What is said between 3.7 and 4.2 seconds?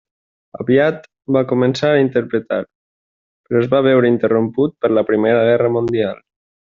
va veure